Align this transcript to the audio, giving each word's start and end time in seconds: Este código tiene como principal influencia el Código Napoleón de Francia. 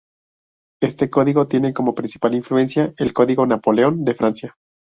Este 0.81 1.11
código 1.11 1.47
tiene 1.47 1.75
como 1.75 1.93
principal 1.93 2.33
influencia 2.33 2.91
el 2.97 3.13
Código 3.13 3.45
Napoleón 3.45 4.03
de 4.03 4.15
Francia. 4.15 4.55